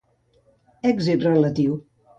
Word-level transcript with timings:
Èxit 0.93 1.29
relatiu. 1.29 1.79